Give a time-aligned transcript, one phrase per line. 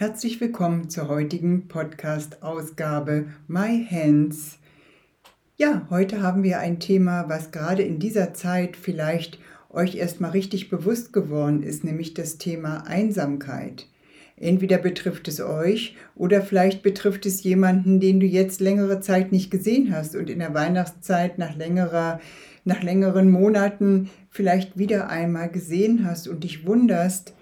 [0.00, 4.58] Herzlich willkommen zur heutigen Podcast-Ausgabe My Hands.
[5.58, 9.38] Ja, heute haben wir ein Thema, was gerade in dieser Zeit vielleicht
[9.68, 13.88] euch erstmal richtig bewusst geworden ist, nämlich das Thema Einsamkeit.
[14.36, 19.50] Entweder betrifft es euch oder vielleicht betrifft es jemanden, den du jetzt längere Zeit nicht
[19.50, 22.20] gesehen hast und in der Weihnachtszeit nach längerer
[22.64, 27.34] nach längeren Monaten vielleicht wieder einmal gesehen hast und dich wunderst,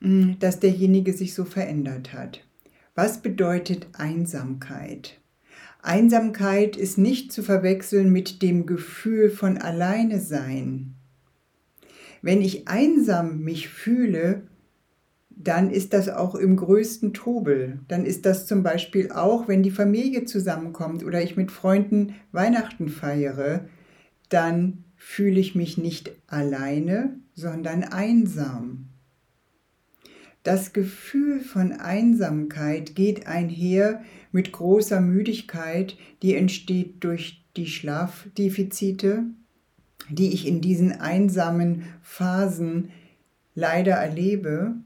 [0.00, 2.40] dass derjenige sich so verändert hat.
[2.94, 5.20] Was bedeutet Einsamkeit?
[5.82, 10.94] Einsamkeit ist nicht zu verwechseln mit dem Gefühl von alleine sein.
[12.22, 14.42] Wenn ich einsam mich fühle,
[15.30, 17.80] dann ist das auch im größten Trubel.
[17.88, 22.90] Dann ist das zum Beispiel auch, wenn die Familie zusammenkommt oder ich mit Freunden Weihnachten
[22.90, 23.64] feiere,
[24.28, 28.89] dann fühle ich mich nicht alleine, sondern einsam.
[30.42, 34.02] Das Gefühl von Einsamkeit geht einher
[34.32, 39.24] mit großer Müdigkeit, die entsteht durch die Schlafdefizite,
[40.08, 42.90] die ich in diesen einsamen Phasen
[43.54, 44.76] leider erlebe.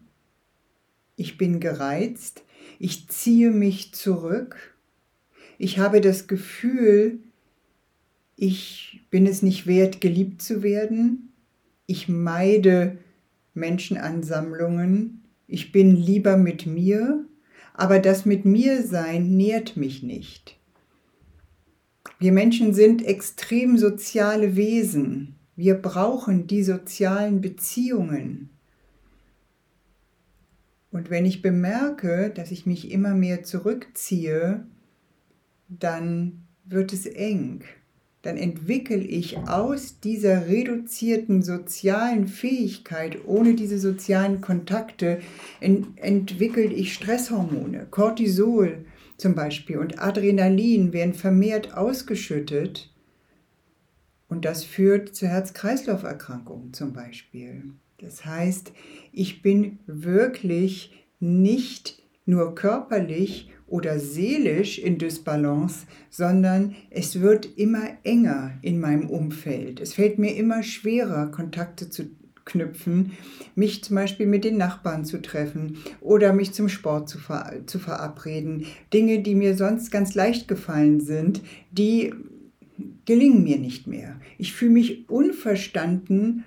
[1.16, 2.42] Ich bin gereizt,
[2.80, 4.75] ich ziehe mich zurück,
[5.56, 7.20] ich habe das Gefühl,
[8.36, 11.32] ich bin es nicht wert, geliebt zu werden,
[11.86, 12.98] ich meide
[13.55, 17.25] Menschenansammlungen, ich bin lieber mit mir,
[17.75, 20.59] aber das mit mir sein nährt mich nicht.
[22.19, 25.34] Wir Menschen sind extrem soziale Wesen.
[25.56, 28.50] Wir brauchen die sozialen Beziehungen.
[30.91, 34.65] Und wenn ich bemerke, dass ich mich immer mehr zurückziehe,
[35.69, 37.65] dann wird es eng
[38.25, 45.21] dann entwickle ich aus dieser reduzierten sozialen Fähigkeit, ohne diese sozialen Kontakte,
[45.61, 48.87] ent entwickle ich Stresshormone, Cortisol
[49.19, 52.91] zum Beispiel und Adrenalin werden vermehrt ausgeschüttet.
[54.29, 57.75] Und das führt zu Herz-Kreislauf-Erkrankungen zum Beispiel.
[57.99, 58.73] Das heißt,
[59.12, 68.52] ich bin wirklich nicht nur körperlich oder seelisch in Dysbalance, sondern es wird immer enger
[68.62, 69.80] in meinem Umfeld.
[69.80, 72.04] Es fällt mir immer schwerer, Kontakte zu
[72.44, 73.12] knüpfen,
[73.54, 77.78] mich zum Beispiel mit den Nachbarn zu treffen oder mich zum Sport zu, ver zu
[77.78, 78.66] verabreden.
[78.92, 82.12] Dinge, die mir sonst ganz leicht gefallen sind, die
[83.06, 84.20] gelingen mir nicht mehr.
[84.38, 86.44] Ich fühle mich unverstanden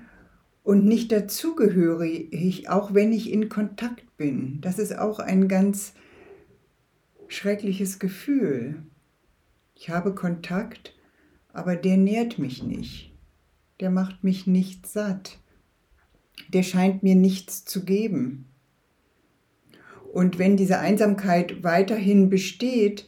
[0.64, 4.60] und nicht dazugehörig, auch wenn ich in Kontakt bin.
[4.62, 5.94] Das ist auch ein ganz
[7.28, 8.84] schreckliches Gefühl.
[9.76, 10.96] Ich habe Kontakt,
[11.54, 13.12] aber der nährt mich nicht.
[13.80, 15.40] Der macht mich nicht satt.
[16.50, 18.46] Der scheint mir nichts zu geben.
[20.14, 23.08] Und wenn diese Einsamkeit weiterhin besteht,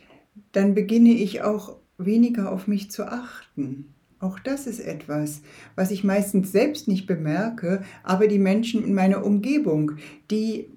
[0.51, 3.93] dann beginne ich auch weniger auf mich zu achten.
[4.19, 5.41] Auch das ist etwas,
[5.75, 9.93] was ich meistens selbst nicht bemerke, aber die Menschen in meiner Umgebung,
[10.29, 10.69] die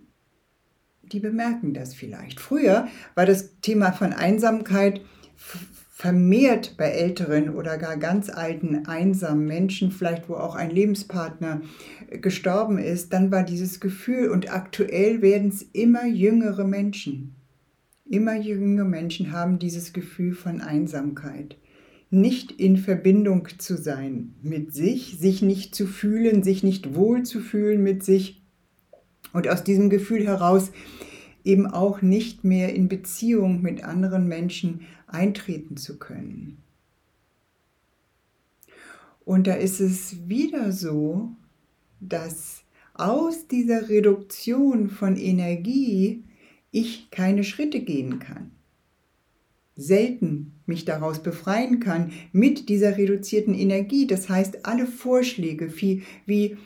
[1.13, 2.41] die bemerken das vielleicht.
[2.41, 5.01] Früher war das Thema von Einsamkeit
[6.03, 11.61] vermehrt bei älteren oder gar ganz alten, einsamen Menschen, vielleicht wo auch ein Lebenspartner
[12.11, 17.37] äh, gestorben ist, dann war dieses Gefühl und aktuell werden es immer jüngere Menschen.
[18.05, 21.57] Immer jüngere Menschen haben dieses Gefühl von Einsamkeit.
[22.11, 27.39] Nicht in Verbindung zu sein mit sich, sich nicht zu fühlen, sich nicht wohl zu
[27.39, 28.42] fühlen mit sich
[29.33, 30.73] und aus diesem Gefühl heraus
[31.45, 36.59] eben auch nicht mehr in Beziehung mit anderen Menschen eintreten zu können.
[39.25, 41.31] Und da ist es wieder so,
[42.01, 42.63] dass
[42.95, 46.25] aus dieser Reduktion von Energie
[46.71, 48.51] ich keine Schritte gehen kann.
[49.77, 54.07] Selten mich daraus befreien kann mit dieser reduzierten Energie.
[54.07, 56.59] Das heißt, alle Vorschläge wie, wie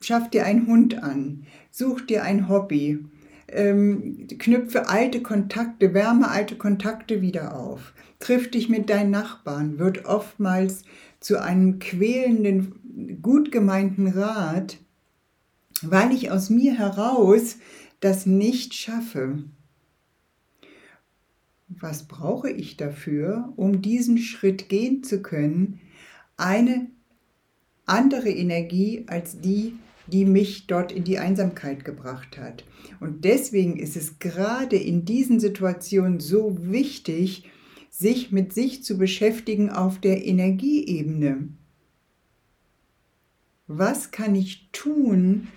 [0.00, 3.04] schaff dir einen Hund an, such dir ein Hobby,
[3.48, 10.04] ähm, knüpfe alte Kontakte, wärme alte Kontakte wieder auf, triff dich mit deinen Nachbarn, wird
[10.04, 10.82] oftmals
[11.20, 14.78] zu einem quälenden, gut gemeinten Rat,
[15.82, 17.56] weil ich aus mir heraus
[18.00, 19.44] das nicht schaffe.
[21.68, 25.80] was brauche ich dafür, um diesen Schritt gehen zu können,
[26.36, 26.86] eine
[27.86, 29.76] andere Energie als die,
[30.06, 32.64] die mich dort in die Einsamkeit gebracht hat.
[33.00, 37.44] Und deswegen ist es gerade in diesen Situationen so wichtig,
[37.90, 41.48] sich mit sich zu beschäftigen auf der Energieebene.
[43.66, 45.48] Was kann ich tun,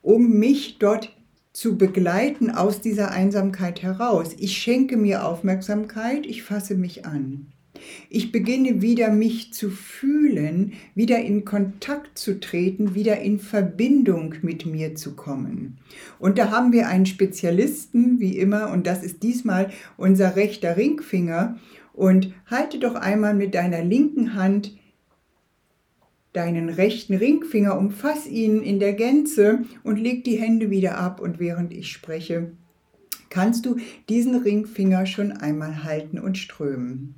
[0.00, 1.14] um mich dort
[1.52, 4.34] zu begleiten aus dieser Einsamkeit heraus?
[4.38, 7.52] Ich schenke mir Aufmerksamkeit, ich fasse mich an.
[8.08, 14.66] Ich beginne wieder mich zu fühlen, wieder in Kontakt zu treten, wieder in Verbindung mit
[14.66, 15.78] mir zu kommen.
[16.18, 21.58] Und da haben wir einen Spezialisten, wie immer, und das ist diesmal unser rechter Ringfinger.
[21.92, 24.72] Und halte doch einmal mit deiner linken Hand
[26.32, 31.20] deinen rechten Ringfinger, umfass ihn in der Gänze und leg die Hände wieder ab.
[31.20, 32.52] Und während ich spreche,
[33.30, 33.76] kannst du
[34.08, 37.14] diesen Ringfinger schon einmal halten und strömen.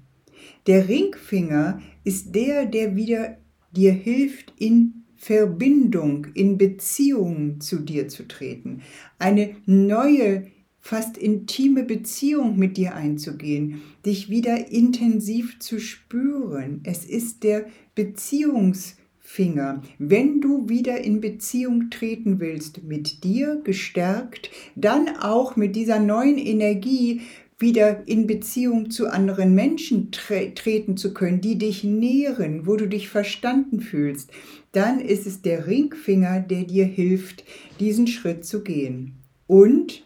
[0.66, 3.38] Der Ringfinger ist der, der wieder
[3.72, 8.82] dir hilft, in Verbindung, in Beziehung zu dir zu treten.
[9.20, 10.48] Eine neue,
[10.80, 16.80] fast intime Beziehung mit dir einzugehen, dich wieder intensiv zu spüren.
[16.82, 19.82] Es ist der Beziehungsfinger.
[19.98, 26.36] Wenn du wieder in Beziehung treten willst, mit dir gestärkt, dann auch mit dieser neuen
[26.36, 27.20] Energie
[27.62, 32.86] wieder in Beziehung zu anderen Menschen tre treten zu können, die dich nähren, wo du
[32.86, 34.30] dich verstanden fühlst,
[34.72, 37.44] dann ist es der Ringfinger, der dir hilft,
[37.80, 39.14] diesen Schritt zu gehen.
[39.46, 40.04] Und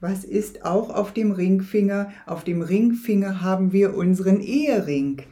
[0.00, 2.12] was ist auch auf dem Ringfinger?
[2.26, 5.22] Auf dem Ringfinger haben wir unseren Ehering.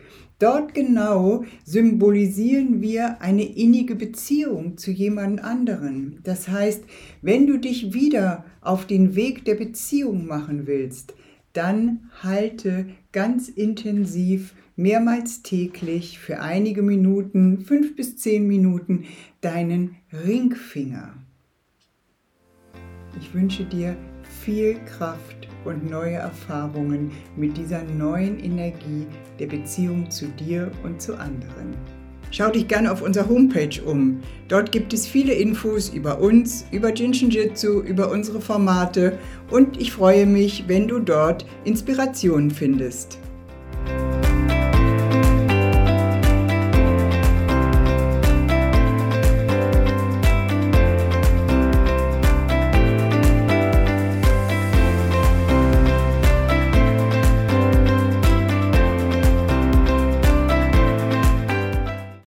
[0.41, 6.19] Dort genau symbolisieren wir eine innige Beziehung zu jemand anderen.
[6.25, 6.83] Das heißt,
[7.21, 11.13] wenn du dich wieder auf den Weg der Beziehung machen willst,
[11.53, 19.05] dann halte ganz intensiv mehrmals täglich für einige Minuten, fünf bis zehn Minuten,
[19.43, 19.97] deinen
[20.27, 21.13] Ringfinger.
[23.21, 23.95] Ich wünsche dir
[24.45, 29.07] viel Kraft und neue Erfahrungen mit dieser neuen Energie
[29.39, 31.75] der Beziehung zu dir und zu anderen.
[32.33, 34.21] Schau dich gerne auf unserer Homepage um.
[34.49, 39.19] Dort gibt es viele Infos über uns, über Jinshin Jitsu, über unsere Formate
[39.51, 43.19] und ich freue mich, wenn du dort Inspirationen findest.